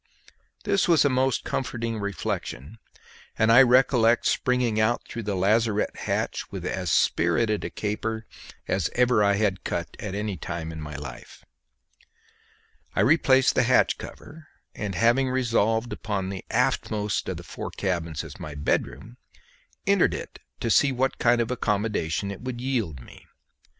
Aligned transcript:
This 0.63 0.87
was 0.87 1.05
a 1.05 1.09
most 1.09 1.43
comforting 1.43 1.99
reflection, 1.99 2.79
and 3.37 3.51
I 3.51 3.61
recollect 3.61 4.25
springing 4.25 4.79
out 4.79 5.07
through 5.07 5.21
the 5.21 5.35
lazarette 5.35 5.95
hatch 5.95 6.51
with 6.51 6.65
as 6.65 6.89
spirited 6.89 7.63
a 7.63 7.69
caper 7.69 8.25
as 8.67 8.89
ever 8.95 9.23
I 9.23 9.35
had 9.35 9.63
cut 9.63 9.95
at 9.99 10.15
any 10.15 10.37
time 10.37 10.71
in 10.71 10.81
my 10.81 10.95
life. 10.95 11.45
I 12.95 13.01
replaced 13.01 13.53
the 13.53 13.61
hatch 13.61 13.99
cover, 13.99 14.47
and 14.73 14.95
having 14.95 15.29
resolved 15.29 15.93
upon 15.93 16.29
the 16.29 16.43
aftmost 16.49 17.29
of 17.29 17.37
the 17.37 17.43
four 17.43 17.69
cabins 17.69 18.23
as 18.23 18.39
my 18.39 18.55
bedroom, 18.55 19.17
entered 19.85 20.15
it 20.15 20.39
to 20.61 20.71
see 20.71 20.91
what 20.91 21.19
kind 21.19 21.39
of 21.39 21.51
accommodation 21.51 22.31
it 22.31 22.41
would 22.41 22.59
yield 22.59 23.01
me. 23.03 23.27